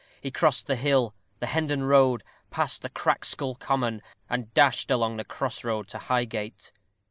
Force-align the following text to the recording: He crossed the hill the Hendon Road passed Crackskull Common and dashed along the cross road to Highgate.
He 0.19 0.31
crossed 0.31 0.65
the 0.65 0.77
hill 0.77 1.13
the 1.37 1.45
Hendon 1.45 1.83
Road 1.83 2.23
passed 2.49 2.81
Crackskull 2.95 3.59
Common 3.59 4.01
and 4.31 4.51
dashed 4.55 4.89
along 4.89 5.17
the 5.17 5.23
cross 5.23 5.63
road 5.63 5.87
to 5.89 5.99
Highgate. 5.99 6.71